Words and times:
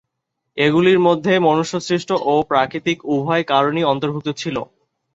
এগুলির 0.57 0.99
মধ্যে 0.99 1.33
মনুষ্যসৃষ্ট 1.47 2.09
ও 2.23 2.43
প্রাকৃতিক 2.51 2.97
উভয় 3.15 3.43
কারণই 3.51 3.83
অন্তর্ভুক্ত 3.91 4.29
ছিল। 4.41 4.55